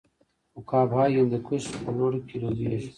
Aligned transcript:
عقاب 0.57 0.89
های 0.97 1.13
هندوکش 1.19 1.63
په 1.83 1.89
لوړو 1.97 2.19
کې 2.27 2.35
لوبیږي. 2.41 2.89